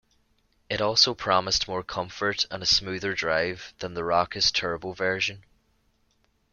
[0.67, 5.43] It also promised more comfort and a smoother drive than the raucous turbo version.